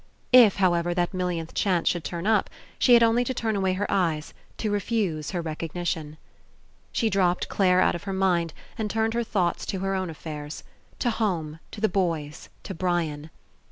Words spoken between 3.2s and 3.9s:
to turn away her